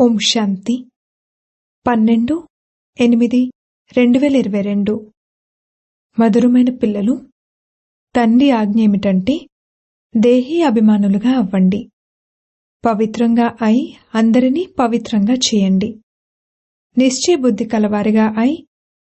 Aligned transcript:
ఓం 0.00 0.18
శాంతి. 0.18 0.84
పన్నెండు 1.86 2.48
ఎనిమిది 3.00 3.52
రెండు 3.96 4.18
వేల 4.18 4.36
ఇరవై 4.36 4.60
రెండు. 4.60 5.12
మధురమైన 6.18 6.74
పిల్లలు 6.74 7.30
తండ్రి 8.16 8.50
ఆజ్ఞ 8.50 8.80
ఏమిటంటే 8.80 9.46
దేహీ 10.16 10.62
అభిమానులుగా 10.62 11.30
అవ్వండి. 11.30 11.90
పవిత్రంగా 12.86 13.56
అయి 13.62 13.96
అందరినీ 14.14 14.66
పవిత్రంగా 14.78 15.34
చేయండి. 15.34 16.00
నిశ్చయ 16.98 17.36
బుద్ధి 17.36 17.64
కలవారిగా 17.64 18.34
అయి 18.38 18.66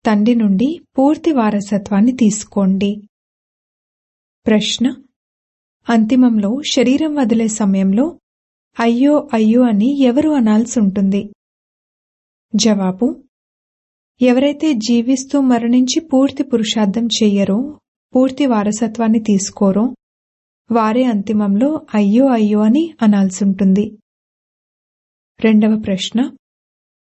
తండ్రి 0.05 0.35
నుండి 0.35 0.81
పూర్తి 0.97 1.31
వారసత్వాన్ని 1.31 2.11
తీసుకోండి. 2.11 2.95
ప్రశ్న 4.47 5.03
అంతిమంలో 5.89 6.61
శరీరం 6.71 7.15
వదిలే 7.15 7.47
సమయంలో 7.47 8.20
అయ్యో 8.79 9.29
అయ్యో 9.33 9.61
అని 9.61 9.89
ఎవరు 10.01 10.29
అనాల్సి 10.31 10.79
ఉంటుంది 10.79 11.21
జవాబు 12.53 13.07
ఎవరైతే 14.21 14.73
జీవిస్తూ 14.73 15.41
మరణించి 15.41 15.99
పూర్తి 16.13 16.43
పురుషార్థం 16.43 17.05
చెయ్యరో 17.05 17.57
పూర్తి 18.13 18.45
వారసత్వాన్ని 18.45 19.19
తీసుకోరో 19.19 19.83
వారే 20.69 21.03
అంతిమంలో 21.03 21.69
అయ్యో 21.93 22.25
అయ్యో 22.27 22.59
అని 22.59 22.83
అనాల్సుంటుంది. 23.01 23.85
రెండవ 25.39 25.79
ప్రశ్న 25.79 26.19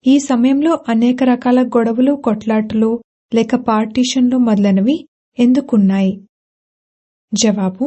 ఈ 0.07 0.19
సమయంలో 0.19 0.73
అనేక 0.89 1.23
రకాల 1.23 1.63
గొడవలు 1.67 2.15
కొట్లాటలు 2.25 2.91
లేక 3.33 3.55
పార్టీషన్లు 3.69 4.39
మొదలైనవి 4.39 4.97
ఎందుకున్నాయి? 5.39 6.13
జవాబు 7.33 7.87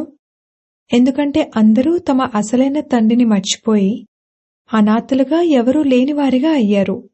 ఎందుకంటే 0.92 1.50
అందరూ 1.56 1.98
తమ 1.98 2.22
అసలైన 2.34 2.80
తండ్రిని 2.80 3.24
మర్చిపోయి 3.24 4.06
అనాథలుగా 4.74 5.42
ఎవరూ 5.42 5.82
లేనివారిగా 5.82 6.50
అయ్యారు. 6.50 7.08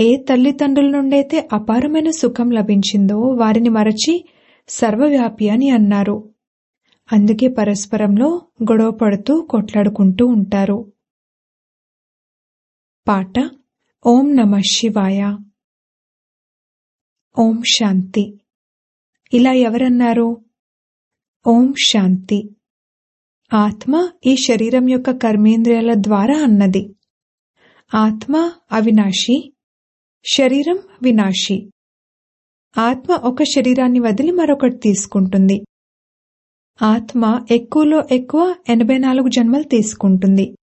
ఏ 0.00 0.16
తల్లిదండ్రుల 0.16 0.90
నుండైతే 0.90 1.48
అపారమైన 1.52 2.10
సుఖం 2.10 2.50
లభించిందో 2.50 3.18
వారిని 3.18 3.68
మరచి 3.68 4.24
సర్వవ్యాపి 4.68 5.48
అని 5.48 5.70
అన్నారు. 5.70 6.34
అందుకే 7.12 7.48
పరస్పరంలో 7.48 8.42
గొడవ 8.62 8.90
పడుతూ 8.90 9.40
కొట్లాడుకుంటూ 9.40 10.26
ఉంటారు. 10.26 10.92
పాట 13.08 13.50
ఓం 14.06 14.36
నమ 14.36 14.58
శివాయ. 14.72 15.36
ఓం 17.38 17.62
శాంతి. 17.62 18.40
ఇలా 19.32 19.52
ఎవరన్నారు? 19.52 20.44
ఓం 21.46 21.74
శాంతి. 21.86 22.56
ఆత్మ 23.54 24.08
ఈ 24.26 24.36
శరీరం 24.36 24.88
యొక్క 24.88 25.10
కర్మేంద్రియాల 25.10 25.94
ద్వారా 25.94 26.34
అన్నది. 26.34 26.94
ఆత్మ 27.94 28.52
అవినాశి 28.72 29.52
శరీరం 30.32 30.78
వినాశి. 31.02 31.70
ఆత్మ 32.78 33.12
ఒక 33.12 33.42
శరీరాన్ని 33.42 34.00
వదిలి 34.00 34.30
మరొకటి 34.30 34.76
తీసుకుంటుంది. 34.76 35.64
ఆత్మ 36.82 37.46
ఎక్కువలో 37.50 38.02
ఎక్కువ 38.12 38.54
ఎనభై 38.68 38.98
నాలుగు 38.98 39.28
జన్మలు 39.28 39.62
తీసుకుంటుంది. 39.62 40.56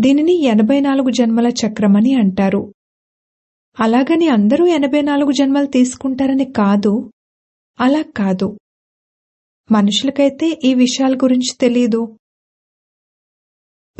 దీనిని 0.00 0.42
ఎనభై 0.42 0.80
నాలుగు 0.80 1.10
జన్మల 1.10 1.46
చక్రమని 1.46 2.14
అంటారు. 2.14 2.74
అలాగని 3.80 4.28
అందరూ 4.28 4.66
ఎనభై 4.66 5.00
నాలుగు 5.00 5.32
జన్మలు 5.32 5.66
తీసుకుంటారని 5.66 6.44
కాదు 6.44 7.12
అలా 7.80 8.02
కాదు. 8.02 8.58
మనుషులకైతే 9.70 10.60
ఈ 10.64 10.74
విషయాల 10.74 11.16
గురించి 11.16 11.56
తెలీదు. 11.60 12.16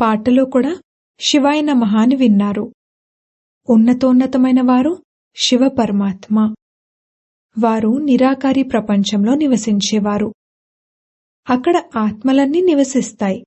పాటలో 0.01 0.45
కూడా 0.45 0.81
శివాయ 1.19 1.61
నమః 1.61 1.97
అని 1.97 2.15
విన్నారు. 2.15 2.73
ఉన్నతోన్నతమైన 3.69 4.61
వారు 4.61 5.03
శివ 5.35 5.69
పరమాత్మ. 5.79 6.55
వారు 7.63 7.87
నిరాకారి 7.87 8.63
ప్రపంచంలో 8.63 9.35
నివసించేవారు. 9.35 10.33
అక్కడ 11.49 11.83
ఆత్మలన్నీ 11.97 12.61
నివసిస్తాయి. 12.61 13.45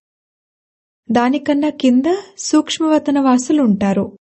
దానికన్నా 1.10 1.68
కింద 1.68 2.14
సూక్ష్మవతన 2.38 3.20
వాసులుంటారు. 3.20 4.18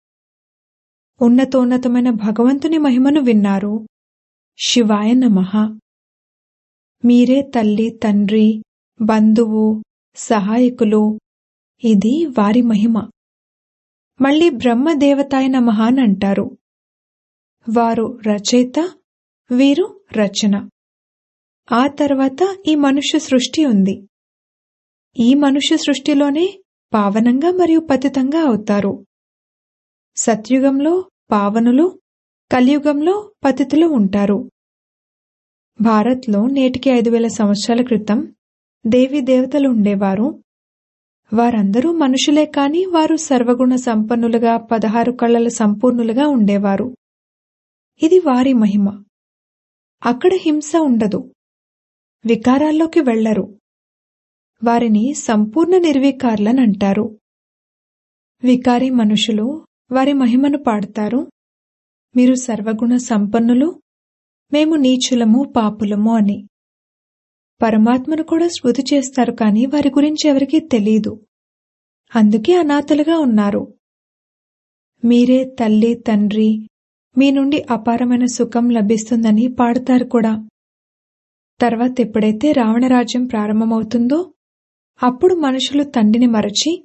ఉన్నతోన్నతమైన 1.21 2.11
భగవంతుని 2.11 2.79
మహిమను 2.79 3.21
విన్నారు. 3.21 3.87
శివాయ 4.67 5.13
నమః. 5.13 5.79
మీరే 7.05 7.43
తల్లి 7.43 7.91
తండ్రి 7.91 8.63
బంధువు 9.01 9.83
సహాయకులు. 10.17 11.19
ఇది 11.85 12.27
వారి 12.27 12.63
మహిమ. 12.63 13.11
మళ్ళీ 14.21 14.51
బ్రహ్మదేవతాయ 14.51 15.41
అయిన 15.41 15.59
మహాన్ 15.59 15.99
అంటారు. 15.99 16.51
వారు 17.77 18.19
రచయిత 18.27 18.91
వీరు 19.51 20.01
రచన. 20.13 20.69
ఆ 21.73 21.87
తర్వాత 21.87 22.57
ఈ 22.69 22.75
మనుష్య 22.75 23.19
సృష్టి 23.19 23.65
ఉంది. 23.65 24.09
ఈ 25.19 25.35
మనుష్య 25.35 25.77
సృష్టిలోనే 25.77 26.63
పావనంగా 26.95 27.51
మరియు 27.51 27.81
పతితంగా 27.81 28.41
అవుతారు. 28.41 29.05
సత్యుగంలో 30.17 31.11
పావనులు 31.31 32.01
కలియుగంలో 32.53 33.33
పతితులు 33.45 33.87
ఉంటారు. 33.87 34.51
భారత్లో 35.81 36.47
నేటికి 36.47 36.91
ఐదు 36.91 37.11
వేల 37.11 37.27
సంవత్సరాల 37.27 37.83
క్రితం 37.83 38.35
దేవీ 38.87 39.21
దేవతలు 39.21 39.69
ఉండేవారు. 39.69 40.43
వారందరూ 41.33 41.93
మనుషులే 41.93 42.47
కాని 42.47 42.87
వారు 42.87 43.17
సర్వగుణ 43.17 43.77
సంపన్నులుగా 43.77 44.57
పదహారు 44.57 45.13
కళ్ళల 45.13 45.49
సంపూర్ణులుగా 45.49 46.29
ఉండేవారు. 46.29 46.97
ఇది 48.03 48.19
వారి 48.19 48.53
మహిమ. 48.53 49.05
అక్కడ 50.05 50.31
హింస 50.35 50.73
ఉండదు. 50.77 51.33
వికారాల్లోకి 52.27 53.01
వెళ్ళరు 53.01 53.59
వారిని 54.65 55.15
సంపూర్ణ 55.15 55.79
నిర్వికారులని 55.79 56.61
అంటారు. 56.61 57.19
వికారి 58.45 58.91
మనుషులు 58.91 59.67
వారి 59.93 60.13
మహిమను 60.13 60.59
పాడతారు. 60.59 61.31
మీరు 62.17 62.35
సర్వగుణ 62.35 62.97
సంపన్నులు 62.97 63.83
మేము 64.53 64.75
నీచులము 64.75 65.53
పాపులము 65.57 66.17
అని. 66.17 66.47
పరమాత్మను 67.63 68.23
కూడా 68.23 68.49
స్మృతి 68.49 68.85
చేస్తారు 68.95 69.33
కానీ 69.33 69.67
వారి 69.67 69.89
గురించి 69.89 70.29
ఎవరికీ 70.29 70.61
తెలీదు. 70.61 71.27
అందుకే 72.17 72.57
అనాథలుగా 72.57 73.19
ఉన్నారు. 73.19 73.75
మీరే 75.05 75.45
తల్లి 75.61 75.95
తండ్రి 75.95 76.69
మీ 77.19 77.31
నుండి 77.31 77.67
అపారమైన 77.71 78.25
సుఖం 78.25 78.71
లభిస్తుందని 78.71 79.49
పాడతారు 79.61 80.05
కూడా. 80.05 80.49
తర్వాత 81.61 82.01
ఎప్పుడైతే 82.01 82.53
రావణరాజ్యం 82.53 83.27
ప్రారంభమవుతుందో 83.27 84.33
అప్పుడు 85.03 85.35
మనుషులు 85.35 85.85
తండ్రిని 85.85 86.27
మరచి 86.27 86.85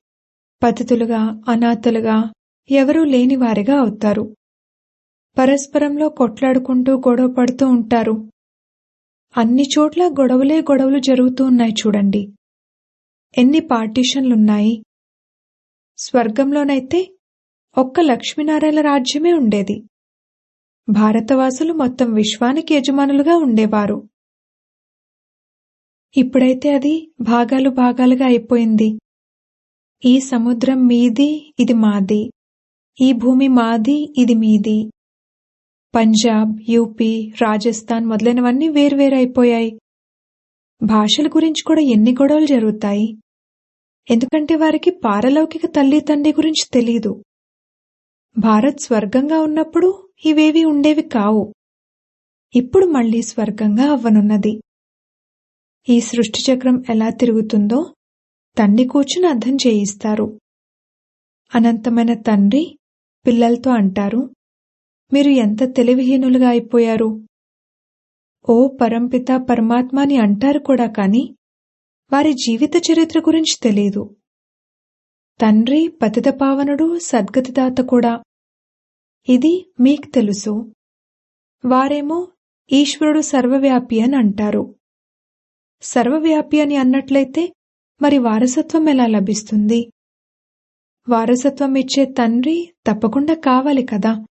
పతితులుగా 0.63 1.41
అనాథలుగా 1.47 2.31
ఎవరూ 2.71 3.03
లేనివారిగా 3.03 3.79
అవుతారు. 3.79 4.35
పరస్పరంలో 5.37 6.09
కొట్లాడుకుంటూ 6.09 6.97
గొడవ 6.97 7.27
పడుతూ 7.27 7.67
ఉంటారు. 7.67 8.31
అన్ని 9.37 9.63
చోట్ల 9.79 10.07
గొడవలే 10.07 10.61
గొడవలు 10.61 10.99
జరుగుతూ 10.99 11.45
ఉన్నాయి 11.45 11.71
చూడండి. 11.71 12.27
ఎన్ని 13.37 13.59
పార్టీషన్లున్నాయి. 13.59 14.83
స్వర్గంలోనైతే 15.97 17.15
ఒక్క 17.77 17.99
లక్ష్మీనారాయణ 17.99 18.81
రాజ్యమే 18.81 19.33
ఉండేది. 19.33 19.83
భారతవాసులు 20.89 21.73
మొత్తం 21.73 22.13
విశ్వానికి 22.13 22.75
యజమానులుగా 22.75 23.37
ఉండేవారు. 23.37 24.09
ఇప్పుడైతే 26.17 26.73
అది 26.73 27.11
భాగాలు 27.21 27.69
భాగాలుగా 27.69 28.25
అయిపోయింది. 28.25 28.99
ఈ 30.05 30.19
సముద్రం 30.19 30.87
మీది 30.87 31.53
ఇది 31.59 31.73
మాది. 31.73 32.31
ఈ 33.01 33.11
భూమి 33.11 33.47
మాది 33.47 34.13
ఇది 34.17 34.33
మీది. 34.33 34.91
పంజాబ్ 35.95 36.61
యూపీ 36.69 37.33
రాజస్థాన్ 37.41 38.05
మొదలైనవన్నీ 38.05 38.67
వేర్వేరైపోయాయి 38.67 39.79
భాషల 40.83 41.27
గురించి 41.27 41.63
కూడా 41.63 41.81
ఎన్ని 41.81 42.11
గొడవలు 42.11 42.45
జరుగుతాయి? 42.45 43.17
ఎందుకంటే 44.11 44.55
వారికి 44.55 44.91
పారలౌకిక 44.91 45.65
తల్లి 45.65 45.99
తండ్రి 45.99 46.31
గురించి 46.31 46.69
తెలీదు. 46.73 47.23
భారత్ 48.37 48.79
స్వర్గంగా 48.79 49.39
ఉన్నప్పుడు 49.39 50.09
ఇవేవి 50.25 50.63
ఉండేవి 50.63 51.01
కావు. 51.01 51.53
ఇప్పుడు 52.55 52.85
మళ్ళీ 52.85 53.21
స్వర్గంగా 53.21 53.91
అవ్వనున్నది. 53.91 54.61
ఈ 55.89 55.99
సృష్టి 56.01 56.53
చక్రం 56.53 56.83
ఎలా 56.89 57.09
తిరుగుతుందో 57.09 57.93
తండ్రి 58.57 58.87
కూర్చుని 58.87 59.27
అర్థం 59.27 59.55
చేయిస్తారు. 59.55 60.39
అనంతమైన 61.55 62.13
తండ్రి 62.13 62.77
పిల్లలతో 63.27 63.71
అంటారు 63.71 64.34
మీరు 65.13 65.29
ఎంత 65.29 65.75
తెలివిహీనులుగా 65.75 66.49
అయిపోయారు? 66.49 67.21
ఓ 68.49 68.67
పరంపిత 68.81 69.25
పరమాత్మ 69.49 69.99
అని 69.99 70.17
అంటారు 70.17 70.59
కూడా 70.59 70.87
కాని 70.87 71.35
వారి 72.13 72.33
జీవిత 72.33 72.71
చరిత్ర 72.77 73.19
గురించి 73.19 73.57
తెలియదు 73.61 74.15
తండ్రి 75.41 75.87
పతితపావనుడు 76.01 76.99
సద్గతిదాత 76.99 77.81
కూడా. 77.81 78.23
ఇది 79.29 79.73
మీకు 79.79 80.07
తెలుసు. 80.11 80.73
వారేమో 81.65 82.27
ఈశ్వరుడు 82.71 83.21
సర్వవ్యాపి 83.21 84.01
అని 84.01 84.15
అంటారు. 84.15 84.75
సర్వవ్యాపి 85.81 86.61
అని 86.61 86.75
అన్నట్లయితే 86.75 87.53
మరి 88.01 88.17
వారసత్వం 88.17 88.89
ఎలా 88.89 89.07
లభిస్తుంది? 89.07 89.91
వారసత్వం 91.09 91.75
ఇచ్చే 91.75 92.05
తండ్రి 92.05 92.73
తప్పకుండా 92.87 93.33
కావాలి 93.33 93.83
కదా? 93.83 94.25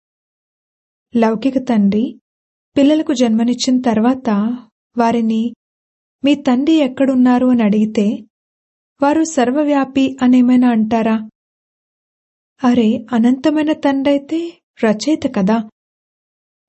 లౌకిక 1.16 1.58
తండ్రి 1.58 2.20
పిల్లలకు 2.76 3.12
జన్మనిచ్చిన 3.12 3.80
తర్వాత 3.80 4.30
వారిని 4.96 5.54
మీ 6.24 6.34
తండ్రి 6.34 6.74
ఎక్కడున్నారు? 6.76 7.46
అని 7.46 7.62
అడిగితే 7.62 8.18
వారు 9.02 9.24
సర్వవ్యాపి 9.24 10.16
అనేమైనా 10.22 10.68
అంటారా? 10.68 11.28
అరే 12.64 13.06
అనంతమైన 13.12 13.72
తండ్రైతే 13.72 14.58
రచయిత 14.84 15.34
కదా. 15.36 15.70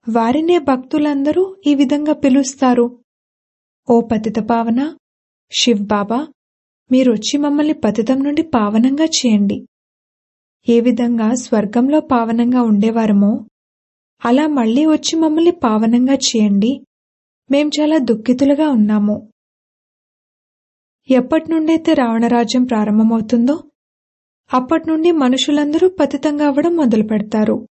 వారినే 0.10 0.58
భక్తులందరూ 0.60 1.58
ఈ 1.68 1.76
విధంగా 1.76 2.14
పిలుస్తారు. 2.14 3.00
ఓ 3.90 4.02
పతిత 4.02 4.40
పావన 4.40 4.98
శివ్ 5.60 5.80
బాబా 5.80 6.28
మీరొచ్చి 6.92 7.38
మమ్మల్ని 7.38 7.74
పతితం 7.74 8.24
నుండి 8.24 8.42
పావనంగా 8.42 9.06
చేయండి. 9.06 9.68
ఏ 10.70 10.80
విధంగా 10.82 11.34
స్వర్గంలో 11.34 12.00
పావనంగా 12.00 12.62
ఉండేవారమో 12.62 13.46
అలా 14.26 14.48
మళ్ళీ 14.48 14.86
వచ్చి 14.86 15.20
మమ్మల్ని 15.20 15.52
పావనంగా 15.52 16.14
చేయండి. 16.14 16.82
మేం 17.52 17.70
చాలా 17.80 17.98
దుఃఖితులుగా 17.98 18.70
ఉన్నాము. 18.70 19.32
ఎప్పటి 21.10 21.52
నుండైతే 21.52 21.94
రావణరాజ్యం 21.94 22.64
ప్రారంభమవుతుందో 22.64 23.64
అప్పటి 24.54 24.90
నుండి 24.90 25.12
మనుషులందరూ 25.12 25.90
పతితంగా 25.90 26.46
అవ్వడం 26.46 26.76
మొదలు 26.76 27.04
పెడతారు. 27.04 27.68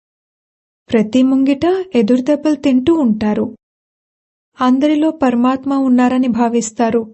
ప్రతి 0.94 1.24
ముంగిట 1.24 1.65
ఎదురుదెబ్బలు 1.95 2.56
తింటూ 2.56 2.94
ఉంటారు. 2.94 3.56
అందరిలో 4.62 5.12
పరమాత్మ 5.12 5.74
ఉన్నారని 5.74 6.27
భావిస్తారు. 6.27 7.13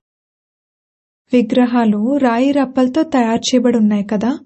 విగ్రహాలు 1.33 2.17
రాయి 2.17 2.51
రప్పలతో 2.51 3.03
తయారు 3.03 3.39
చేయబడి 3.39 3.77
ఉన్నాయి 3.77 4.03
కదా? 4.03 4.39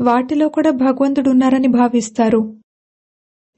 వాటిలో 0.00 0.48
కూడా 0.48 0.70
భగవంతుడు 0.70 1.30
ఉన్నారని 1.30 1.68
భావిస్తారు. 1.68 2.63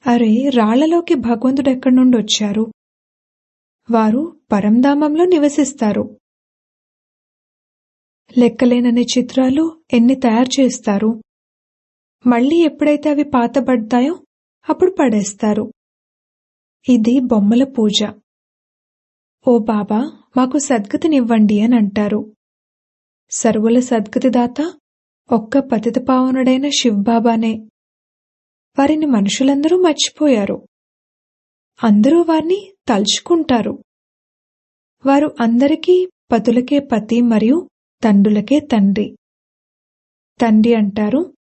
అరే 0.06 0.48
రాళ్ళలోకి 0.48 1.14
భగవంతుడు 1.14 1.70
ఎక్కడి 1.70 1.94
నుండి 1.94 2.16
వచ్చారు? 2.16 2.72
వారు 3.90 4.40
పరంధామంలో 4.52 5.24
నివసిస్తారు. 5.24 6.18
లెక్కలేనని 8.38 9.02
చిత్రాలు 9.02 9.80
ఎన్ని 9.92 10.14
తయారు 10.14 10.60
చేస్తారు? 10.60 11.22
మళ్ళీ 12.26 12.56
ఎప్పుడైతే 12.56 13.10
అవి 13.10 13.24
పాతబడతాయో 13.24 14.18
అప్పుడు 14.68 14.90
పడేస్తారు. 14.90 15.72
ఇది 16.88 17.20
బొమ్మల 17.20 17.64
పూజ. 17.64 18.04
ఓ 19.48 19.58
బాబా 19.58 20.12
మాకు 20.36 20.58
సద్గతినివ్వండి 20.58 21.60
అని 21.60 21.76
అంటారు. 21.76 22.34
సర్వుల 23.30 23.78
సద్గతిదాత 23.78 24.72
ఒక్క 25.32 25.58
పతితపావనుడైన 25.58 26.68
శివ్బాబానే. 26.68 27.68
వారిని 28.78 29.06
మనుషులందరూ 29.06 29.82
మర్చిపోయారు. 29.82 30.66
అందరూ 31.84 32.22
వారిని 32.22 32.72
తలుచుకుంటారు. 32.88 33.84
వారు 35.06 35.36
అందరికీ 35.40 36.08
పతులకే 36.32 36.78
పతి 36.78 37.20
మరియు 37.20 37.70
తండ్రులకే 38.04 38.60
తండ్రి. 38.60 39.16
తండ్రి 40.40 40.74
అంటారు 40.74 41.34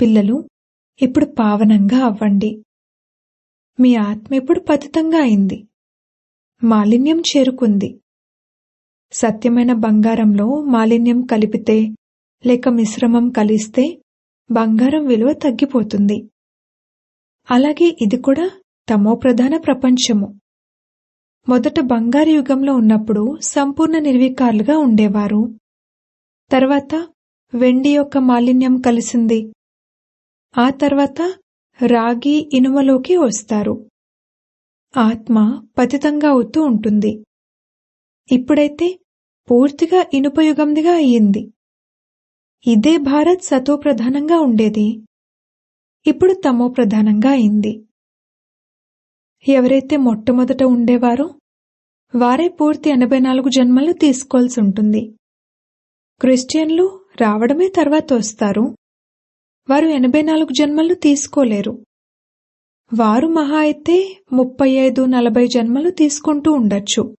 పిల్లలు 0.00 0.48
ఇప్పుడు 1.02 1.24
పావనంగా 1.24 2.04
అవ్వండి. 2.04 2.62
మీ 3.80 3.94
ఆత్మ 3.94 4.34
ఇప్పుడు 4.34 4.60
పతితంగా 4.60 5.18
అయింది. 5.18 5.68
మాలిన్యం 6.64 7.20
చేరుకుంది. 7.20 8.00
సత్యమైన 9.12 9.72
బంగారంలో 9.72 10.62
మాలిన్యం 10.62 11.22
కలిపితే 11.22 11.88
లేక 12.46 12.68
మిశ్రమం 12.68 13.30
కలిస్తే 13.30 14.02
బంగారం 14.50 15.06
విలువ 15.06 15.32
తగ్గిపోతుంది. 15.32 16.30
అలాగే 17.50 17.96
ఇది 18.02 18.16
కూడా 18.16 18.50
తమో 18.88 19.14
ప్రధాన 19.14 19.56
ప్రపంచము. 19.56 20.40
మొదట 21.48 21.80
బంగారు 21.80 22.28
యుగంలో 22.28 22.74
ఉన్నప్పుడు 22.74 23.38
సంపూర్ణ 23.42 23.98
నిర్వికారులుగా 23.98 24.78
ఉండేవారు. 24.78 25.48
తర్వాత 26.50 26.94
వెండి 27.54 27.88
యొక్క 27.94 28.18
మాలిన్యం 28.18 28.76
కలిసింది. 28.76 29.52
ఆ 30.58 30.70
తర్వాత 30.70 31.20
రాగి 31.86 32.50
ఇనుమలోకి 32.52 33.16
వస్తారు. 33.16 33.90
ఆత్మ 34.96 35.62
పతితంగా 35.78 36.28
అవుతూ 36.28 36.62
ఉంటుంది. 36.62 37.24
ఇప్పుడైతే 38.32 38.98
పూర్తిగా 39.50 40.04
ఇనుపయుగందిగా 40.14 40.92
అయ్యింది. 40.92 41.50
ఇదే 42.66 42.96
భారత్ 42.96 43.42
సతో 43.42 43.76
ప్రధానంగా 43.76 44.40
ఉండేది. 44.40 45.00
ఇప్పుడు 46.06 46.32
తమో 46.32 46.68
ప్రధానంగా 46.68 47.30
అయింది. 47.30 47.86
ఎవరైతే 49.48 49.96
మొట్టమొదట 49.96 50.62
ఉండేవారో 50.62 51.34
వారే 52.16 52.48
పూర్తి 52.48 52.90
ఎనభై 52.90 53.18
నాలుగు 53.18 53.48
జన్మలు 53.48 53.92
తీసుకోవాల్సి 53.92 54.60
ఉంటుంది. 54.60 55.14
క్రిస్టియన్లు 56.20 57.00
రావడమే 57.20 57.68
తర్వాత 57.76 58.12
వస్తారు. 58.12 58.76
వారు 59.70 59.86
ఎనభై 59.86 60.22
నాలుగు 60.22 60.52
జన్మలు 60.52 60.94
తీసుకోలేరు. 60.94 61.84
వారు 62.94 63.26
మహా 63.26 63.58
అయితే 63.58 64.22
ముప్పై 64.32 64.70
ఐదు 64.70 65.04
నలభై 65.04 65.46
జన్మలు 65.46 65.90
తీసుకుంటూ 65.90 66.52
ఉండొచ్చు. 66.52 67.16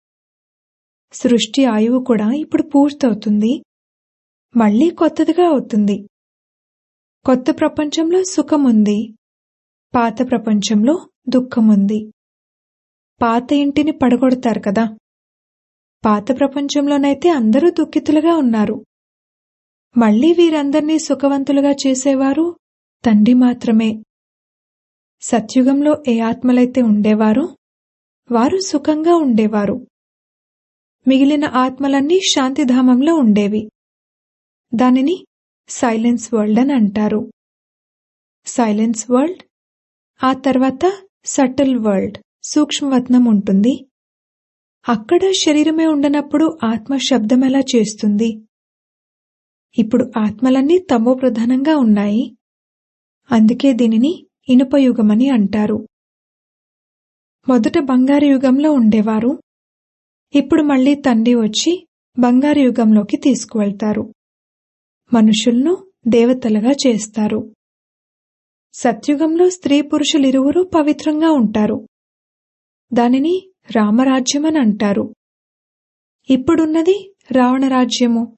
సృష్టి 1.13 1.65
ఆయువు 1.65 2.03
కూడా 2.03 2.31
ఇప్పుడు 2.31 2.63
పూర్తవుతుంది. 2.63 3.63
మళ్ళీ 4.57 4.89
కొత్తదిగా 4.89 5.47
అవుతుంది. 5.47 6.07
కొత్త 7.25 7.51
ప్రపంచంలో 7.59 8.23
సుఖముంది. 8.23 9.13
పాత 9.95 10.31
ప్రపంచంలో 10.31 11.09
దుఃఖముంది. 11.29 12.11
పాత 13.21 13.53
ఇంటిని 13.53 13.91
పడగొడతారు 13.91 14.59
కదా. 14.59 14.97
పాత 16.05 16.39
ప్రపంచంలోనైతే 16.39 17.29
అందరూ 17.29 17.69
దుఃఖితులుగా 17.69 18.35
ఉన్నారు. 18.35 18.85
మళ్ళీ 19.97 20.33
వీరందర్నీ 20.33 20.99
సుఖవంతులుగా 20.99 21.71
చేసేవారు 21.71 22.55
తండ్రి 23.05 23.33
మాత్రమే. 23.33 24.03
సత్యుగంలో 25.21 26.03
ఏ 26.07 26.19
ఆత్మలైతే 26.19 26.81
ఉండేవారో 26.81 27.55
వారు 28.31 28.57
సుఖంగా 28.57 29.15
ఉండేవారు. 29.15 29.87
మిగిలిన 31.07 31.45
ఆత్మలన్నీ 31.45 32.19
శాంతిధామంలో 32.19 33.15
ఉండేవి. 33.15 33.69
దానిని 34.75 35.25
సైలెన్స్ 35.71 36.33
వరల్డ్ 36.33 36.59
అని 36.59 36.73
అంటారు. 36.73 37.31
సైలెన్స్ 38.45 39.11
వరల్డ్ 39.11 39.43
ఆ 40.23 40.33
తర్వాత 40.33 40.93
సటిల్ 41.25 41.79
వరల్డ్ 41.79 42.17
సూక్ష్మవత్నం 42.43 43.25
ఉంటుంది. 43.25 43.87
అక్కడ 44.89 45.19
శరీరమే 45.41 45.87
ఉండనప్పుడు 45.87 46.57
ఆత్మ 46.63 46.97
శబ్దం 46.97 47.45
ఎలా 47.45 47.59
చేస్తుంది? 47.59 48.29
ఇప్పుడు 49.77 50.11
ఆత్మలన్నీ 50.17 50.77
తమో 50.91 51.13
ప్రధానంగా 51.13 51.77
ఉన్నాయి. 51.77 52.37
అందుకే 53.31 53.73
దీనిని 53.73 54.27
ఇనుపయుగమని 54.49 55.29
అంటారు. 55.29 55.87
మొదట 57.47 57.79
బంగారు 57.79 58.25
యుగంలో 58.25 58.71
ఉండేవారు. 58.71 59.41
ఇప్పుడు 60.35 60.63
మళ్ళీ 60.63 60.95
తండ్రి 60.95 61.35
వచ్చి 61.35 61.87
బంగారు 62.19 62.59
యుగంలోకి 62.59 63.17
తీసుకువెళ్తారు. 63.17 64.13
మనుషులను 65.13 65.91
దేవతలుగా 66.07 66.71
చేస్తారు. 66.71 67.55
సత్యుగంలో 68.73 69.49
స్త్రీ 69.49 69.81
పురుషులిరువురూ 69.81 70.63
పవిత్రంగా 70.63 71.31
ఉంటారు. 71.31 71.87
దానిని 72.93 73.51
రామరాజ్యమని 73.75 74.59
అంటారు 74.59 75.15
ఇప్పుడున్నది 76.29 77.13
రావణరాజ్యము. 77.31 78.37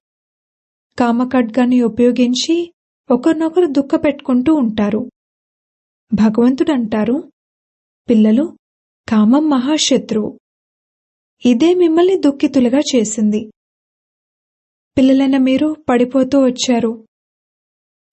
కామఖడ్గాన్ని 0.99 1.81
ఉపయోగించి 1.81 2.73
ఒకరినొకరు 3.11 3.65
దుఃఖపెట్టుకుంటూ 3.65 4.53
ఉంటారు. 4.53 5.09
భగవంతుడంటారు 6.13 7.31
పిల్లలు 8.09 8.57
కామం 9.09 9.49
మహాశత్రువు. 9.49 10.39
ఇదే 11.45 11.73
మిమ్మల్ని 11.73 12.15
దుఃఖితులుగా 12.19 12.79
చేసింది. 12.79 13.51
పిల్లలైన 14.97 15.37
మీరు 15.37 15.75
పడిపోతూ 15.89 16.39
వచ్చారు. 16.45 17.07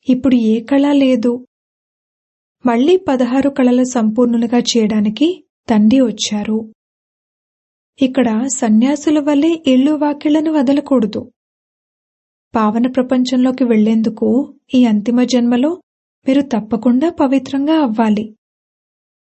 ఇప్పుడు 0.08 0.34
ఏ 0.34 0.60
కళ 0.60 0.92
లేదు. 0.92 1.46
మళ్ళీ 2.66 2.96
పదహారు 2.96 3.50
కళలు 3.50 3.84
సంపూర్ణులుగా 3.84 4.58
చేయడానికి 4.58 5.44
తండ్రి 5.70 6.00
వచ్చారు. 6.00 6.72
ఇక్కడ 8.02 8.46
సన్యాసుల 8.56 9.18
వల్లే 9.18 9.62
ఇళ్ళు 9.66 9.92
వాకిళ్ళను 9.92 10.52
వదలకూడదు. 10.52 11.30
పావన 12.54 12.86
ప్రపంచంలోకి 12.86 13.64
వెళ్ళేందుకు 13.64 14.54
ఈ 14.74 14.84
అంతిమ 14.84 15.22
జన్మలో 15.22 15.82
మీరు 16.28 16.42
తప్పకుండా 16.42 17.10
పవిత్రంగా 17.10 17.74
అవ్వాలి. 17.74 18.36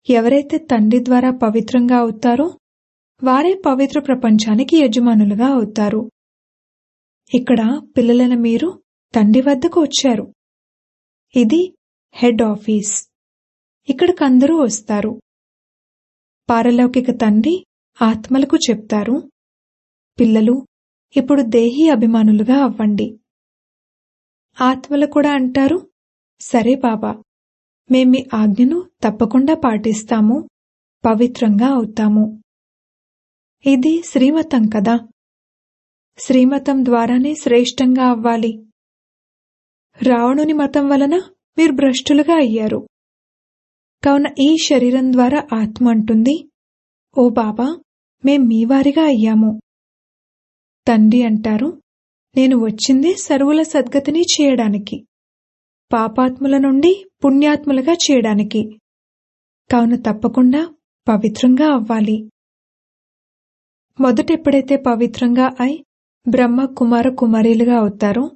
ఎవరైతే 0.10 0.58
తండ్రి 0.58 1.06
ద్వారా 1.06 1.32
పవిత్రంగా 1.32 1.98
అవుతారో 1.98 2.52
వారే 3.24 3.62
పవిత్ర 3.66 4.00
ప్రపంచానికి 4.00 4.78
యజమానులుగా 4.78 5.48
అవుతారు. 5.48 6.12
ఇక్కడ 7.34 7.82
పిల్లలైన 7.98 8.34
మీరు 8.34 8.82
తండ్రి 9.16 9.42
వద్దకు 9.42 9.82
వచ్చారు. 9.82 10.34
ఇది 11.36 11.76
హెడ్ 12.14 12.42
ఆఫీస్. 12.42 13.10
ఇక్కడికి 13.90 14.24
అందరూ 14.24 14.64
వస్తారు. 14.64 15.22
పారలౌకిక 16.50 17.12
తండ్రి 17.12 17.66
ఆత్మలకు 18.02 18.58
చెప్తారు. 18.58 19.32
పిల్లలు 20.20 20.68
ఇప్పుడు 21.18 21.42
దేహీ 21.42 21.90
అభిమానులుగా 21.90 22.56
అవ్వండి. 22.64 23.20
ఆత్మలు 24.62 25.06
కూడా 25.06 25.32
అంటారు 25.32 25.92
సరే 26.40 26.76
బాబా 26.76 27.24
మేమి 27.92 28.06
మీ 28.06 28.28
ఆజ్ఞను 28.34 28.90
తప్పకుండా 29.04 29.54
పాటిస్తాము 29.54 30.50
పవిత్రంగా 31.06 31.68
అవుతాము. 31.68 32.44
ఇది 33.66 34.04
శ్రీమతం 34.06 34.70
కదా. 34.70 35.00
శ్రీమతం 36.26 36.86
ద్వారానే 36.86 37.36
శ్రేష్టంగా 37.36 38.04
అవ్వాలి. 38.04 38.66
రావణుని 40.04 40.54
మతం 40.54 40.90
వలన 40.90 41.16
మీరు 41.58 41.72
భ్రష్టులుగా 41.72 42.36
అయ్యారు. 42.36 42.88
కావున 44.06 44.26
ఈ 44.40 44.58
శరీరం 44.68 45.14
ద్వారా 45.14 45.48
ఆత్మ 45.54 45.90
అంటుంది 45.90 46.50
ఓ 47.18 47.30
బాబా 47.30 47.80
మేం 48.26 48.48
మీవారిగా 48.48 49.04
అయ్యాము. 49.04 49.62
తండ్రి 50.88 51.24
అంటారు 51.24 51.82
నేను 52.36 52.58
వచ్చిందే 52.58 53.14
సర్వుల 53.14 53.62
సద్గతిని 53.62 54.22
చేయడానికి 54.22 55.06
పాపాత్ముల 55.94 56.58
నుండి 56.58 57.06
పుణ్యాత్ములుగా 57.26 57.94
చేయడానికి. 57.94 58.80
కావున 59.72 59.96
తప్పకుండా 59.96 60.76
పవిత్రంగా 61.08 61.66
అవ్వాలి. 61.66 62.30
మొదటెప్పుడైతే 64.00 64.76
పవిత్రంగా 64.76 65.50
అయి 65.60 65.86
బ్రహ్మ 66.28 66.66
కుమార 66.66 67.10
కుమారీలుగా 67.10 67.78
అవుతారు. 67.78 68.32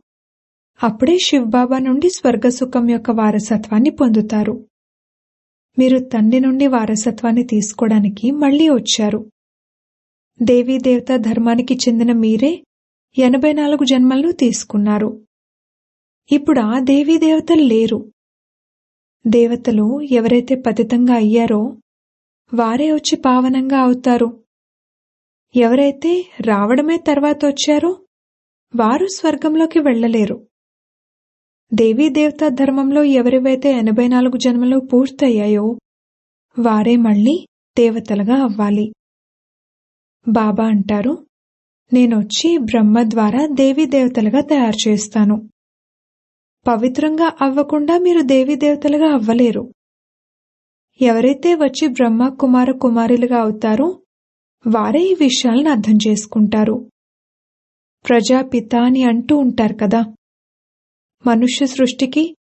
అప్పుడే 0.83 1.17
శివబాబా 1.17 1.77
నుండి 1.77 2.09
స్వర్గసుఖం 2.09 2.89
యొక్క 2.89 3.11
వారసత్వాన్ని 3.11 3.89
పొందుతారు. 3.89 4.67
మీరు 5.79 5.99
తండ్రి 5.99 6.39
నుండి 6.39 6.67
వారసత్వాన్ని 6.67 7.43
తీసుకోవడానికి 7.43 8.31
మళ్ళీ 8.31 8.69
వచ్చారు. 8.69 9.31
దేవీ 10.41 10.77
దేవత 10.77 11.15
ధర్మానికి 11.15 11.75
చెందిన 11.75 12.11
మీరే 12.11 12.63
ఎనభై 13.17 13.53
నాలుగు 13.53 13.85
జన్మలను 13.85 14.31
తీసుకున్నారు. 14.31 15.21
ఇప్పుడు 16.31 16.59
ఆ 16.59 16.79
దేవీ 16.79 17.17
దేవతలు 17.17 17.61
లేరు. 17.61 18.11
దేవతలు 19.27 20.01
ఎవరైతే 20.01 20.55
పతితంగా 20.55 21.13
అయ్యారో 21.13 21.77
వారే 22.53 22.91
వచ్చి 22.91 23.15
పావనంగా 23.15 23.77
అవుతారు. 23.77 24.44
ఎవరైతే 25.55 26.11
రావడమే 26.41 26.97
తర్వాత 26.97 27.45
వచ్చారో 27.45 27.91
వారు 28.75 29.05
స్వర్గంలోకి 29.05 29.79
వెళ్ళలేరు 29.79 30.37
దేవీ 31.73 32.09
దేవతా 32.09 32.47
ధర్మంలో 32.49 33.03
ఎవరివైతే 33.03 33.71
ఎనభై 33.71 34.07
నాలుగు 34.07 34.37
జన్మలు 34.37 34.79
పూర్తయ్యాయో 34.79 35.79
వారే 36.59 36.95
మళ్ళీ 36.95 37.35
దేవతలుగా 37.77 38.35
అవ్వాలి. 38.43 38.85
బాబా 40.27 40.65
అంటారు 40.65 41.13
నేనొచ్చి 41.93 42.57
బ్రహ్మ 42.57 43.03
ద్వారా 43.03 43.47
దేవీ 43.51 43.85
దేవతలుగా 43.85 44.41
తయారు 44.41 44.89
చేస్తాను. 44.89 45.49
పవిత్రంగా 46.65 47.37
అవ్వకుండా 47.41 47.97
మీరు 47.97 48.21
దేవీ 48.21 48.55
దేవతలుగా 48.55 49.13
అవ్వలేరు. 49.13 49.63
ఎవరైతే 51.01 51.53
వచ్చి 51.55 51.87
బ్రహ్మ 51.87 52.29
కుమార 52.29 52.71
కుమారులుగా 52.71 53.37
అవుతారో 53.41 53.87
వారే 54.67 54.99
ఈ 54.99 55.13
విషయాలను 55.13 55.69
అర్థం 55.69 55.97
చేసుకుంటారు. 56.07 56.89
ప్రజాపిత 58.09 58.75
అని 58.75 59.03
అంటూ 59.03 59.37
ఉంటారు 59.37 59.73
కదా. 59.73 60.05
మనుష్య 61.27 61.65
సృష్టికి 61.65 62.35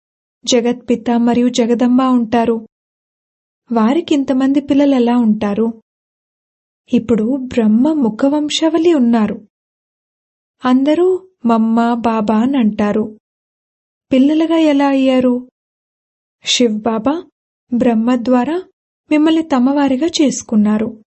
జగత్పిత 0.45 1.11
మరియు 1.11 1.49
జగదంబ 1.49 2.01
ఉంటారు. 2.01 2.67
వారికి 3.71 4.13
ఇంతమంది 4.13 4.61
పిల్లలు 4.61 4.95
ఎలా 4.95 5.17
ఉంటారు? 5.17 5.81
ఇప్పుడు 6.93 7.35
బ్రహ్మ 7.35 7.93
ముఖవంశావళి 7.93 8.93
ఉన్నారు. 8.93 9.47
అందరూ 10.65 11.27
మమ్మ 11.45 11.93
బాబా 11.93 12.39
అని 12.39 12.57
అంటారు. 12.57 13.19
పిల్లలుగా 14.11 14.57
ఎలా 14.57 14.87
అయ్యారు? 14.87 15.49
శివ్ 16.45 16.81
బాబా 16.81 17.23
బ్రహ్మ 17.73 18.15
ద్వారా 18.15 18.63
మిమ్మల్ని 19.11 19.43
తమవారిగా 19.43 20.07
చేసుకున్నారు. 20.07 21.03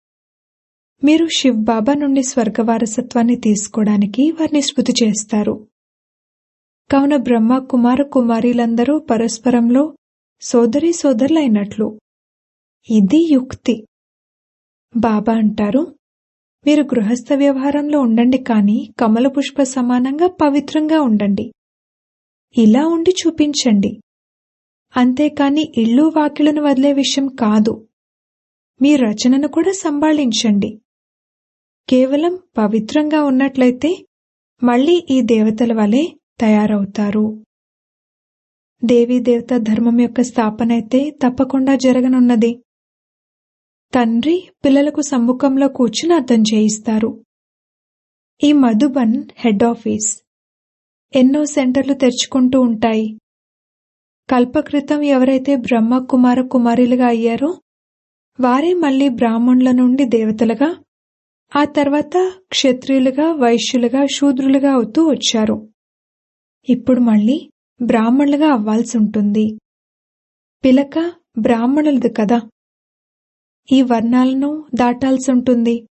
మీరు 1.04 1.28
శివ్ 1.38 1.58
బాబా 1.58 1.94
నుండి 1.94 2.24
స్వర్గ 2.24 2.64
వారసత్వాన్ని 2.64 3.36
తీసుకోవడానికి 3.36 4.32
వారిని 4.32 4.62
స్మృతి 4.62 4.94
చేస్తారు. 5.04 5.68
కావున 6.92 7.16
బ్రహ్మ 7.16 7.58
కుమార 7.58 8.04
కుమారీలందరూ 8.04 9.00
పరస్పరంలో 9.00 9.96
సోదరి 10.42 10.94
సోదరులైనట్లు. 10.94 12.00
ఇది 12.90 13.34
యుక్తి. 13.34 13.88
బాబా 14.98 15.34
అంటారు 15.34 15.96
మీరు 16.66 16.84
గృహస్థ 16.84 17.34
వ్యవహారంలో 17.34 18.00
ఉండండి 18.00 18.38
కానీ 18.38 18.94
కమల 19.00 19.28
పుష్ప 19.28 19.64
సమానంగా 19.64 20.28
పవిత్రంగా 20.28 21.02
ఉండండి. 21.02 21.54
ఇలా 22.58 22.88
ఉండి 22.88 23.12
చూపించండి. 23.12 24.02
అంతేకాని 24.98 25.74
ఇళ్ళు 25.78 26.14
వాకిలను 26.18 26.62
వదిలే 26.62 26.94
విషయం 26.94 27.28
కాదు. 27.28 27.88
మీ 28.82 28.96
రచనను 28.96 29.48
కూడా 29.48 29.72
సంభాళించండి. 29.72 30.80
కేవలం 31.90 32.34
పవిత్రంగా 32.58 33.24
ఉన్నట్లయితే 33.24 33.90
మళ్ళీ 34.62 34.96
ఈ 35.10 35.22
దేవతల 35.22 35.72
వలె 35.74 36.04
తయారవుతారు. 36.42 37.24
దేవీ 38.84 39.20
దేవత 39.20 39.58
ధర్మం 39.58 39.98
యొక్క 40.02 40.22
స్థాపన 40.22 40.72
అయితే 40.72 41.00
తప్పకుండా 41.24 41.76
జరగనున్నది. 41.76 42.52
తండ్రి 43.94 44.36
పిల్లలకు 44.66 45.02
సమ్ముఖంలో 45.02 45.68
కూర్చుని 45.68 46.14
అర్థం 46.14 46.42
చేయిస్తారు. 46.42 47.10
ఈ 48.42 48.52
మధుబన్ 48.54 49.16
హెడ్ 49.38 49.64
ఆఫీస్ 49.64 50.10
ఎన్నో 51.14 51.46
సెంటర్లు 51.46 51.94
తెరుచుకుంటూ 51.94 52.60
ఉంటాయి. 52.62 53.06
కల్పకృతం 54.30 55.02
ఎవరైతే 55.16 55.56
బ్రహ్మ 55.68 55.98
కుమార 56.12 56.42
కుమారులుగా 56.42 57.08
అయ్యారో 57.08 57.52
వారే 58.40 58.74
మళ్ళీ 58.74 59.10
బ్రాహ్మణుల 59.10 59.72
నుండి 59.72 60.06
దేవతలుగా 60.06 60.70
ఆ 61.56 61.64
తర్వాత 61.64 62.34
క్షత్రియులుగా 62.48 63.32
వైశ్యులుగా 63.32 64.06
శూద్రులుగా 64.06 64.72
అవుతూ 64.72 65.08
వచ్చారు. 65.08 65.70
ఇప్పుడు 66.70 67.00
మళ్ళీ 67.00 67.50
బ్రాహ్మణులుగా 67.82 68.48
అవ్వాల్సి 68.48 68.98
ఉంటుంది. 68.98 69.60
పిలక 70.66 71.14
బ్రాహ్మణులది 71.40 72.10
కదా. 72.10 72.42
ఈ 73.72 73.82
వర్ణాలను 73.82 74.66
దాటాల్సి 74.76 75.32
ఉంటుంది. 75.32 75.88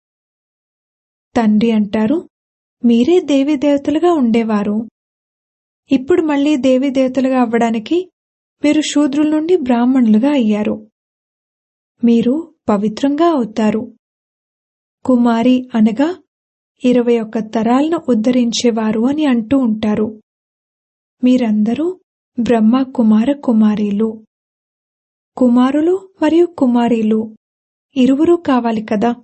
తండ్రి 1.35 1.71
అంటారు 1.71 2.29
మీరే 2.85 3.19
దేవీ 3.19 3.55
దేవతలుగా 3.55 4.13
ఉండేవారు. 4.13 4.89
ఇప్పుడు 5.91 6.21
మళ్ళీ 6.21 6.57
దేవీ 6.57 6.89
దేవతలుగా 6.89 7.41
అవ్వడానికి 7.41 8.11
మీరు 8.63 8.81
శూద్రుల 8.81 9.29
నుండి 9.29 9.55
బ్రాహ్మణులుగా 9.55 10.29
అయ్యారు. 10.31 10.89
మీరు 12.03 12.53
పవిత్రంగా 12.69 13.25
అవుతారు. 13.25 13.98
కుమారి 15.05 15.69
అనగా 15.75 16.23
ఇరవై 16.83 17.19
ఒక్క 17.19 17.39
తరాలను 17.39 17.99
ఉద్ధరించేవారు 18.09 19.07
అని 19.07 19.25
అంటూ 19.25 19.57
ఉంటారు. 19.57 20.21
మీరందరూ 21.23 21.99
బ్రహ్మ 22.39 22.83
కుమార 22.83 23.33
కుమారీలు. 23.33 24.23
కుమారులు 25.37 26.09
మరియు 26.21 26.45
కుమారీలు 26.45 27.35
ఇరువురు 27.95 28.35
కావాలి 28.35 28.85
కదా? 28.85 29.15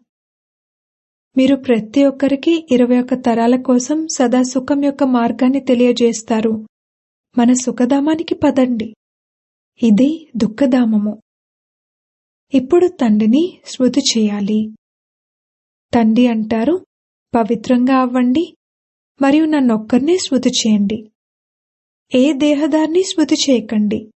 మీరు 1.38 1.56
ప్రతి 1.56 2.06
ఒక్కరికి 2.06 2.68
ఇరవై 2.72 3.00
ఒక్క 3.02 3.14
తరాల 3.14 3.62
కోసం 3.62 4.08
సదా 4.08 4.42
సుఖం 4.42 4.84
యొక్క 4.84 5.04
మార్గాన్ని 5.04 5.60
తెలియజేస్తారు. 5.60 6.68
మన 7.38 7.54
సుఖధామానికి 7.54 8.36
పదండి. 8.36 8.96
ఇది 9.84 10.28
దుఃఖధామము. 10.38 11.22
ఇప్పుడు 12.54 12.88
తండ్రిని 12.88 13.60
స్మృతి 13.66 14.02
చేయాలి. 14.18 14.72
తండ్రి 15.96 16.28
అంటారు 16.28 16.86
పవిత్రంగా 17.36 17.96
అవ్వండి 17.96 18.58
మరియు 19.22 19.46
నన్నొక్కరినే 19.46 20.18
స్మృతి 20.18 20.50
చేయండి. 20.50 21.12
ఏ 22.16 22.34
దేహదారిని 22.34 23.04
స్మృతి 23.04 23.36
చేయకండి. 23.36 24.12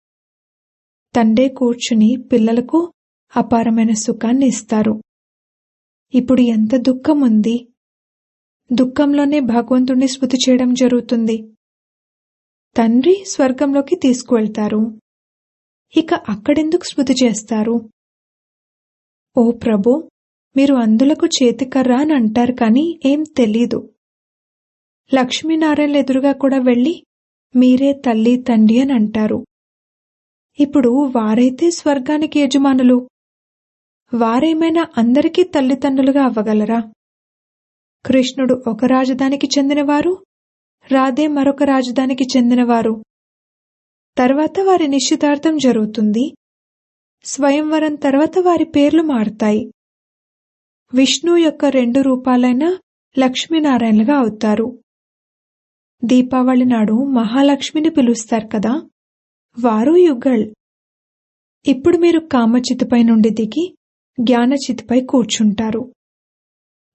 తండ్రే 1.16 1.48
కూర్చుని 1.48 2.16
పిల్లలకు 2.32 2.92
అపారమైన 3.36 3.92
సుఖాన్ని 3.92 4.46
ఇస్తారు. 4.46 5.02
ఇప్పుడు 6.14 6.40
ఎంత 6.40 6.76
దుఃఖం 6.76 7.20
ఉంది. 7.20 7.68
దుఃఖంలోనే 8.72 9.40
భగవంతుణ్ణి 9.40 10.08
స్మృతి 10.08 10.36
చేయడం 10.36 10.74
జరుగుతుంది. 10.74 11.54
తండ్రి 12.76 13.24
స్వర్గంలోకి 13.26 13.96
తీసుకువెళ్తారు. 13.96 15.00
ఇక 15.96 16.14
అక్కడెందుకు 16.14 16.84
స్మృతి 16.84 17.14
చేస్తారు? 17.24 17.90
ఓ 19.36 19.50
ప్రభు 19.50 20.10
మీరు 20.56 20.74
అందులకు 20.74 21.26
చేతికర్ర 21.26 21.94
అని 21.94 22.14
అంటారు 22.14 22.52
కానీ 22.52 23.00
ఏం 23.06 23.24
తెలీదు. 23.36 23.94
లక్ష్మీనారాయణ 25.14 25.96
ఎదురుగా 25.96 26.32
కూడా 26.32 26.58
వెళ్ళి 26.58 27.02
మీరే 27.56 27.92
తల్లి 27.92 28.42
తండ్రి 28.42 28.80
అని 28.80 28.92
అంటారు. 28.92 29.46
ఇప్పుడు 30.60 31.12
వారైతే 31.16 31.70
స్వర్గానికి 31.70 32.40
యజమానులు. 32.40 33.08
వారేమైనా 34.14 34.86
అందరికీ 34.98 35.42
తల్లిదండ్రులుగా 35.42 36.24
అవ్వగలరా? 36.24 36.82
కృష్ణుడు 38.06 38.62
ఒక 38.68 38.84
రాజధానికి 38.84 39.48
చెందినవారు 39.58 40.24
రాధే 40.92 41.26
మరొక 41.26 41.62
రాజధానికి 41.62 42.24
చెందినవారు. 42.24 43.04
తర్వాత 44.18 44.60
వారి 44.60 44.88
నిశ్చితార్థం 44.88 45.56
జరుగుతుంది. 45.56 46.34
స్వయంవరం 47.24 47.94
తర్వాత 47.94 48.38
వారి 48.38 48.64
పేర్లు 48.64 49.02
మారుతాయి. 49.02 49.72
విష్ణు 50.96 51.36
యొక్క 51.36 51.64
రెండు 51.64 52.00
రూపాలైన 52.00 52.78
లక్ష్మీనారాయణలుగా 53.18 54.16
అవుతారు. 54.18 54.78
దీపావళి 56.04 56.64
నాడు 56.64 56.92
మహాలక్ష్మిని 56.92 57.90
పిలుస్తారు 57.90 58.46
కదా? 58.46 58.90
వారు 59.58 59.96
యుగల్. 59.96 60.54
ఇప్పుడు 61.66 61.98
మీరు 61.98 62.20
కామచితిపై 62.20 63.02
నుండి 63.02 63.30
దిగి 63.30 63.76
జ్ఞానచితిపై 64.20 65.00
కూర్చుంటారు. 65.00 65.92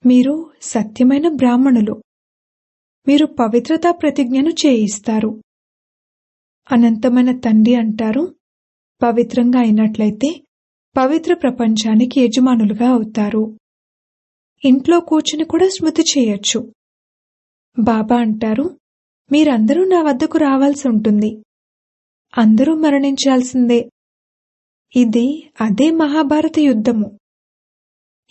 మీరు 0.06 0.52
సత్యమైన 0.62 1.28
బ్రాహ్మణులు. 1.30 2.02
మీరు 3.08 3.26
పవిత్రతా 3.26 3.92
ప్రతిజ్ఞను 3.92 4.50
చేయిస్తారు. 4.50 5.42
అనంతమైన 6.72 7.40
తండ్రి 7.40 7.76
అంటారు 7.76 8.36
పవిత్రంగా 9.04 9.60
అయినట్లయితే 9.60 10.42
పవిత్ర 10.98 11.34
ప్రపంచానికి 11.34 12.22
యజమానులుగా 12.22 12.90
అవుతారు. 12.90 13.58
ఇంట్లో 14.64 15.00
కూర్చుని 15.00 15.46
కూడా 15.46 15.68
స్మృతి 15.68 16.02
చేయొచ్చు. 16.02 16.74
బాబా 17.80 18.16
అంటారు 18.16 18.78
మీరందరూ 19.32 19.84
నా 19.84 20.02
వద్దకు 20.02 20.38
రావాల్సి 20.38 20.88
ఉంటుంది. 20.88 21.44
అందరూ 22.38 22.76
మరణించాల్సిందే. 22.76 23.90
ఇది 24.96 25.52
అదే 25.62 25.92
మహాభారత 25.92 26.60
యుద్ధము. 26.60 27.20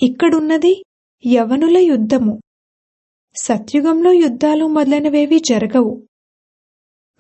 ఇక్కడున్నది 0.03 0.83
యవనుల 1.27 1.79
యుద్ధము. 1.79 2.41
సత్యుగంలో 3.43 4.13
యుద్ధాలు 4.13 4.65
మొదలైనవేవి 4.65 5.39
జరగవు. 5.39 6.07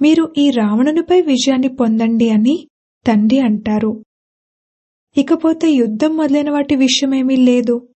మీరు 0.03 0.35
ఈ 0.39 0.51
రావణునిపై 0.51 1.21
విజయాన్ని 1.21 1.69
పొందండి 1.69 2.31
అని 2.31 2.69
తండ్రి 3.07 3.39
అంటారు. 3.39 4.05
ఇకపోతే 5.17 5.71
యుద్ధం 5.71 6.17
మొదలైన 6.17 6.51
వాటి 6.51 6.77
విషయమేమీ 6.77 7.37
లేదు. 7.37 7.90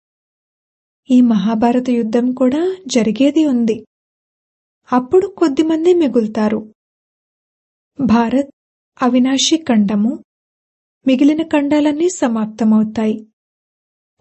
ఈ 1.10 1.20
మహాభారత 1.20 1.90
యుద్ధం 1.90 2.32
కూడా 2.32 2.76
జరిగేది 2.86 3.46
ఉంది. 3.46 3.86
అప్పుడు 4.92 5.26
కొద్దిమంది 5.26 5.94
మిగులుతారు. 5.94 6.74
భారత్ 8.00 8.50
అవినాశి 9.02 9.56
ఖండము 9.56 10.24
మిగిలిన 11.06 11.42
ఖండాలన్నీ 11.42 12.08
సమాప్తమవుతాయి. 12.08 13.26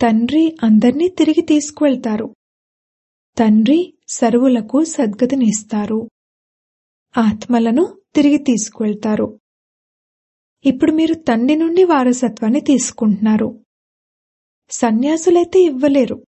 తండ్రి 0.02 0.58
అందర్నీ 0.64 1.10
తిరిగి 1.10 1.42
తీసుకువెళ్తారు. 1.42 2.36
తండ్రి 3.38 3.94
సర్వులకు 4.08 4.84
సద్గతినిస్తారు. 4.84 6.10
ఆత్మలను 7.18 7.98
తిరిగి 8.16 8.38
తీసుకువెళ్తారు. 8.38 9.40
ఇప్పుడు 10.66 10.92
మీరు 10.92 11.14
తండ్రి 11.14 11.56
నుండి 11.56 11.84
వారసత్వాన్ని 11.84 12.62
తీసుకుంటున్నారు. 12.62 13.66
సన్యాసులైతే 14.72 15.60
ఇవ్వలేరు. 15.60 16.26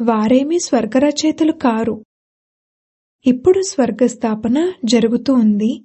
వారేమీ 0.00 0.58
స్వర్గరచయితలు 0.58 1.52
కారు. 1.52 2.04
ఇప్పుడు 3.26 3.62
స్వర్గస్థాపన 3.62 4.72
జరుగుతూ 4.84 5.34
ఉంది. 5.34 5.84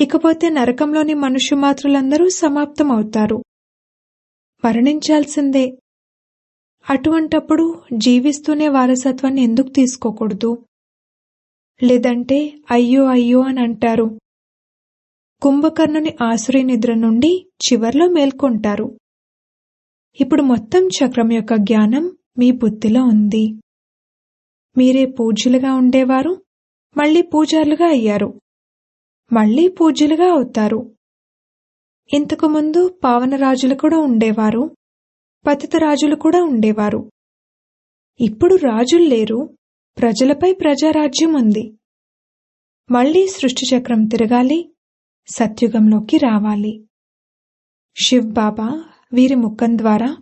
ఇకపోతే 0.00 0.48
నరకంలోని 0.48 1.14
మనుష్యమాత్రులందరూ 1.14 2.28
సమాప్తమవుతారు. 2.28 3.44
మరణించాల్సిందే. 4.64 5.78
అటువంటప్పుడు 6.90 7.82
జీవిస్తూనే 7.96 8.68
వారసత్వాన్ని 8.68 9.42
ఎందుకు 9.42 9.68
తీసుకోకూడదు? 9.68 10.66
లేదంటే 11.82 12.58
అయ్యో 12.70 13.04
అయ్యో 13.04 13.40
అని 13.40 13.60
అంటారు. 13.60 14.20
కుంభకర్ణుని 15.42 16.16
ఆసురి 16.22 16.62
నిద్ర 16.62 16.94
నుండి 16.94 17.46
చివర్లో 17.66 18.08
మేల్కొంటారు. 18.08 18.98
ఇప్పుడు 20.20 20.42
మొత్తం 20.42 20.88
చక్రం 20.88 21.32
యొక్క 21.32 21.54
జ్ఞానం 21.54 22.16
మీ 22.38 22.50
బుద్ధిలో 22.50 23.04
ఉంది. 23.04 23.54
మీరే 24.76 25.06
పూజ్యులుగా 25.06 25.74
ఉండేవారు 25.74 26.42
మళ్ళీ 26.96 27.22
పూజారులుగా 27.22 27.86
అయ్యారు. 27.86 28.40
మళ్ళీ 29.32 29.68
పూజ్యులుగా 29.68 30.30
అవుతారు. 30.30 30.96
ఇంతకు 32.14 32.46
ముందు 32.46 33.00
పావనరాజులు 33.04 33.74
కూడా 33.74 33.98
ఉండేవారు 33.98 34.76
పతితరాజులు 35.46 36.16
కూడా 36.16 36.42
ఉండేవారు. 36.42 37.10
ఇప్పుడు 38.20 38.54
రాజులు 38.54 39.04
లేరు 39.04 39.56
ప్రజలపై 40.02 40.52
ప్రజారాజ్యం 40.52 41.32
ఉంది. 41.32 41.74
మళ్ళీ 42.90 43.26
సృష్టిచక్రం 43.26 44.06
తిరగాలి 44.06 44.74
సత్యుగంలోకి 45.28 46.18
రావాలి. 46.18 46.84
శివ్ 47.96 48.26
బాబా 48.26 48.84
వీరి 49.12 49.34
ముఖం 49.34 49.78
ద్వారా 49.78 50.16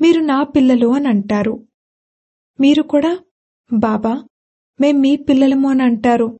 మీరు 0.00 0.20
నా 0.20 0.42
పిల్లలు 0.42 0.86
అని 0.88 1.08
అంటారు. 1.08 1.66
మీరు 2.60 2.82
కూడా 2.82 3.18
బాబా 3.72 4.24
మేం 4.80 5.00
మీ 5.00 5.16
పిల్లలము 5.16 5.68
అని 5.70 5.82
అంటారు. 5.82 6.38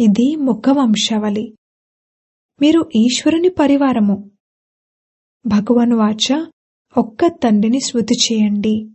ఇది 0.00 0.36
ముఖ 0.36 0.62
వంశావళి 0.70 1.54
మీరు 2.60 2.90
ఈశ్వరుని 2.96 3.48
పరివారము. 3.48 4.30
భగవాను 5.46 5.96
వాచ 5.96 6.44
ఒక్క 6.96 7.26
తండ్రిని 7.26 7.80
శృతి 7.80 8.14
చేయండి. 8.14 8.90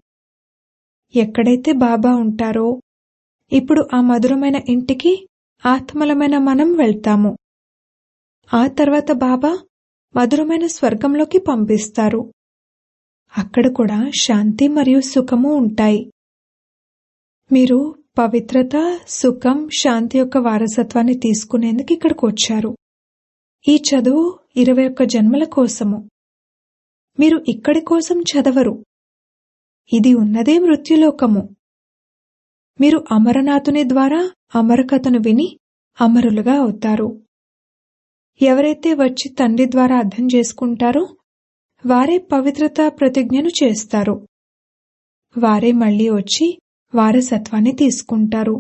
ఎక్కడైతే 1.16 1.72
బాబా 1.72 2.16
ఉంటారో 2.16 2.82
ఇప్పుడు 3.52 3.88
ఆ 3.94 4.02
మధురమైన 4.02 4.56
ఇంటికి 4.70 5.28
ఆత్మలమైన 5.66 6.38
మనం 6.38 6.74
వెళ్తాము. 6.74 7.38
ఆ 8.54 8.68
తర్వాత 8.68 9.12
బాబా 9.12 9.60
మధురమైన 10.16 10.68
స్వర్గంలోకి 10.68 11.40
పంపిస్తారు. 11.40 12.34
అక్కడ 13.38 13.74
కూడా 13.74 14.12
శాంతి 14.22 14.68
మరియు 14.68 15.02
సుఖము 15.02 15.54
ఉంటాయి. 15.54 16.12
మీరు 17.52 17.96
పవిత్రత 18.18 19.00
సుఖం 19.08 19.70
శాంతి 19.70 20.18
యొక్క 20.18 20.38
వారసత్వాన్ని 20.38 21.14
తీసుకునేందుకు 21.14 21.94
ఇక్కడికి 21.94 22.26
వచ్చారు. 22.26 22.78
ఈ 23.68 23.76
చదువు 23.76 24.40
ఇరవై 24.58 24.88
ఒక్క 24.88 25.04
జన్మల 25.04 25.44
కోసము. 25.44 26.10
మీరు 27.20 27.46
ఇక్కడి 27.48 27.82
కోసం 27.82 28.22
చదవరు. 28.22 28.86
ఇది 29.94 30.14
ఉన్నదే 30.14 30.60
మృత్యులోకము. 30.60 31.50
మీరు 32.82 33.06
అమరనాథుని 33.12 33.84
ద్వారా 33.84 34.32
అమరకథను 34.56 35.20
విని 35.20 35.58
అమరులుగా 36.02 36.54
అవుతారు. 36.54 37.22
ఎవరైతే 38.42 38.94
వచ్చి 38.94 39.30
తండ్రి 39.30 39.66
ద్వారా 39.66 39.98
అర్థం 39.98 40.28
చేసుకుంటారో 40.36 41.18
వారే 41.84 42.18
పవిత్రత 42.32 42.82
ప్రతిజ్ఞను 43.00 43.50
చేస్తారు. 43.64 44.16
వారే 45.36 45.72
మళ్ళీ 45.72 46.10
వచ్చి 46.10 46.48
వారసత్వాన్ని 46.94 47.72
తీసుకుంటారు. 47.74 48.56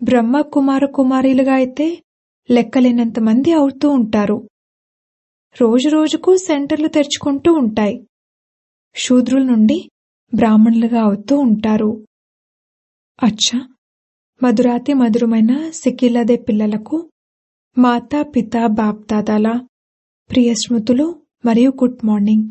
బ్రహ్మ 0.00 0.40
కుమార 0.40 0.84
కుమారీలుగా 0.86 1.54
అయితే 1.54 1.86
లెక్కలేనంత 2.48 3.18
మంది 3.18 3.52
అవుతూ 3.52 3.90
ఉంటారు. 3.90 4.36
రోజు 5.56 5.88
రోజుకు 5.88 6.36
సెంటర్లు 6.36 6.88
తెరుచుకుంటూ 6.88 7.52
ఉంటాయి. 7.52 7.96
శూద్రుల 8.96 9.42
నుండి 9.42 9.78
బ్రాహ్మణులుగా 10.32 11.00
అవుతూ 11.02 11.38
ఉంటారు. 11.38 11.90
అచ్చా! 13.18 13.58
మధురాతి 14.40 14.92
మధురమైన 14.94 15.70
సిక్కిలదే 15.72 16.36
పిల్లలకు 16.36 16.96
మాతా 17.76 18.22
పిత 18.22 18.66
బాప్దాదాల 18.72 19.48
ప్రియ 20.30 20.54
స్మృతులు 20.54 21.06
మరియు 21.46 21.70
గుడ్ 21.70 21.98
మార్నింగ్. 22.04 22.48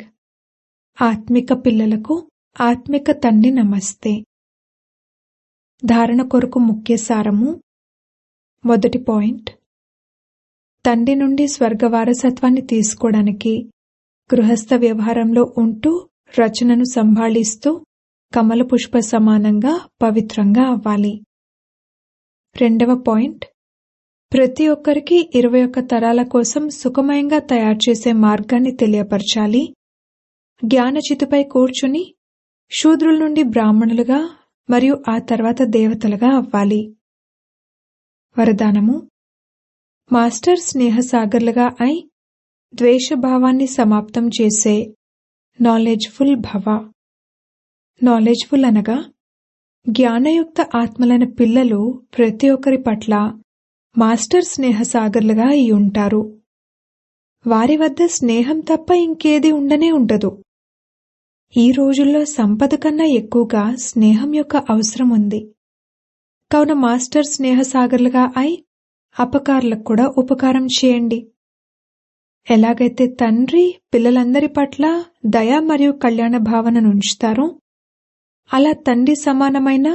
ఆత్మిక 1.02 1.54
పిల్లలకు 1.54 2.32
ఆత్మిక 2.62 3.12
తండ్రి 3.12 3.52
నమస్తే. 3.52 4.24
ధారణ 5.86 6.22
కొరకు 6.22 6.60
ముఖ్య 6.60 6.98
సారము. 6.98 7.62
మొదటి 8.66 8.98
పాయింట్. 8.98 9.50
తండ్రి 10.86 11.16
నుండి 11.16 11.48
స్వర్గ 11.48 11.88
వారసత్వాన్ని 11.88 12.62
తీసుకోవడానికి 12.62 13.72
గృహస్థ 14.36 14.74
వ్యవహారంలో 14.74 15.54
ఉంటూ 15.58 16.10
రచనను 16.40 16.84
సంభాళిస్తూ 16.84 17.86
కమల 18.36 18.64
పుష్ప 18.64 18.98
సమానంగా 18.98 19.88
పవిత్రంగా 20.02 20.68
అవ్వాలి. 20.68 21.22
రెండవ 22.62 23.04
పాయింట్. 23.08 23.46
ప్రతి 24.34 24.68
ఒక్కరికి 24.68 25.32
ఇరవై 25.36 25.66
ఒక్క 25.66 25.80
తరాల 25.80 26.24
కోసం 26.24 26.70
సుఖమయంగా 26.70 27.40
తయారు 27.40 27.90
చేసే 27.90 28.12
మార్గాన్ని 28.12 28.72
తెలియపరచాలి. 28.72 29.74
జ్ఞానచితిపై 30.64 31.44
కూర్చుని 31.44 32.16
శూద్రుల 32.72 33.20
నుండి 33.20 33.44
బ్రాహ్మణులుగా 33.44 34.30
మరియు 34.70 35.04
ఆ 35.10 35.18
తర్వాత 35.18 35.62
దేవతలుగా 35.62 36.36
అవ్వాలి. 36.36 36.96
వరదానము. 38.40 39.10
మాస్టర్ 40.14 40.60
స్నేహసాగర్లుగా 40.60 41.66
అయి 41.82 42.10
ద్వేషభావాన్ని 42.76 43.68
సమాప్తం 43.68 44.28
చేసే 44.28 44.94
నాలెడ్జ్ఫుల్ 45.62 46.36
భవ. 46.36 46.92
నాలెడ్జ్ఫుల్ 48.04 48.66
అనగా 48.66 49.12
జ్ఞానయుక్త 49.90 50.62
ఆత్మలైన 50.76 51.24
పిల్లలు 51.24 52.04
ప్రతి 52.18 52.50
ఒక్కరి 52.50 52.78
పట్ల 52.78 53.40
మాస్టర్ 53.96 54.44
స్నేహసాగర్లుగా 54.44 55.46
అయి 55.48 55.72
ఉంటారు. 55.72 56.20
వారి 57.46 57.78
వద్ద 57.78 58.06
స్నేహం 58.06 58.60
తప్ప 58.60 58.92
ఇంకేది 58.92 59.52
ఉండనే 59.52 59.92
ఉండదు. 59.92 60.30
ఈ 61.54 61.72
రోజుల్లో 61.72 62.26
సంపద 62.26 62.76
కన్నా 62.76 63.06
ఎక్కువగా 63.06 63.64
స్నేహం 63.76 64.36
యొక్క 64.36 64.56
అవసరం 64.58 65.10
ఉంది. 65.10 65.40
కావున 66.52 66.74
మాస్టర్ 66.74 67.26
స్నేహసాగర్లుగా 67.26 68.34
అయి 68.38 68.54
అపకారులకు 69.16 69.84
కూడా 69.84 70.06
ఉపకారం 70.18 70.66
చేయండి. 70.66 71.20
ఎలాగైతే 72.48 73.08
తండ్రి 73.22 73.66
పిల్లలందరి 73.94 74.48
పట్ల 74.48 74.86
దయ 75.26 75.60
మరియు 75.60 75.92
కళ్యాణ 76.04 76.38
భావనను 76.38 76.90
ఉంచుతారో 76.90 77.48
అలా 78.50 78.72
తండ్రి 78.88 79.16
సమానమైన 79.16 79.88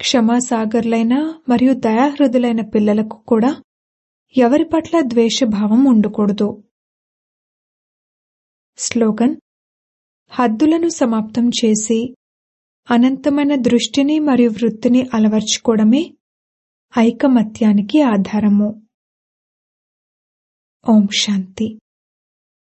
క్షమాసాగర్లైన 0.00 1.14
మరియు 1.48 1.74
దయాహృదులైన 1.74 2.60
పిల్లలకు 2.60 3.16
కూడా 3.28 3.62
ఎవరి 4.36 4.64
పట్ల 4.64 5.00
ద్వేషభావం 5.00 5.84
ఉండకూడదు. 5.84 6.62
స్లోగన్ 8.78 9.36
హద్దులను 10.30 10.88
సమాప్తం 10.88 11.48
చేసి 11.48 12.14
అనంతమైన 12.90 13.54
దృష్టిని 13.54 14.18
మరియు 14.18 14.50
వృత్తిని 14.50 15.02
అలవర్చుకోవడమే 15.14 16.14
ఐకమత్యానికి 16.98 18.02
ఆధారము. 18.02 18.68
ఓం 20.88 21.08
శాంతి. 21.20 21.68